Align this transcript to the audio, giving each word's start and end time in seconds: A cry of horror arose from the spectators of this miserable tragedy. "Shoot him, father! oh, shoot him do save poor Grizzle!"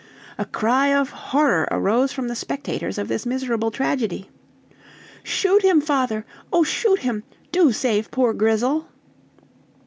A 0.39 0.45
cry 0.45 0.87
of 0.95 1.11
horror 1.11 1.67
arose 1.69 2.11
from 2.11 2.27
the 2.27 2.33
spectators 2.35 2.97
of 2.97 3.07
this 3.07 3.23
miserable 3.23 3.69
tragedy. 3.69 4.31
"Shoot 5.21 5.61
him, 5.61 5.79
father! 5.79 6.25
oh, 6.51 6.63
shoot 6.63 6.97
him 7.01 7.23
do 7.51 7.71
save 7.71 8.09
poor 8.09 8.33
Grizzle!" 8.33 8.87